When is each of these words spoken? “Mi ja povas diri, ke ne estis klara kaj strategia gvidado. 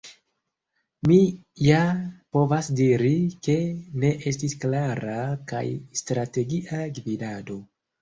“Mi 1.11 1.17
ja 1.65 1.81
povas 2.37 2.71
diri, 2.81 3.13
ke 3.49 3.57
ne 4.07 4.13
estis 4.35 4.59
klara 4.67 5.21
kaj 5.55 5.65
strategia 6.05 6.85
gvidado. 7.01 7.65